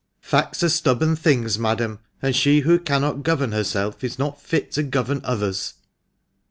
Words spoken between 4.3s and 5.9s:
fit to govern others."